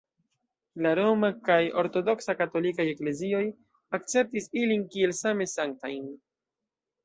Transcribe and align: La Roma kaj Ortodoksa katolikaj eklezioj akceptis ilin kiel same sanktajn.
La 0.85 0.93
Roma 0.99 1.29
kaj 1.49 1.57
Ortodoksa 1.81 2.35
katolikaj 2.41 2.87
eklezioj 2.95 3.43
akceptis 4.01 4.53
ilin 4.65 4.89
kiel 4.97 5.17
same 5.23 5.51
sanktajn. 5.57 6.13